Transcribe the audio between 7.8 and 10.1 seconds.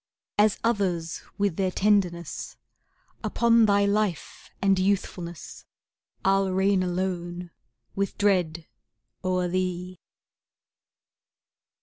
with dread o'er thee.